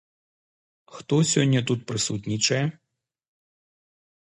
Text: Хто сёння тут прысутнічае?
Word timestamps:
Хто 0.95 1.19
сёння 1.33 1.61
тут 1.69 1.85
прысутнічае? 1.93 2.61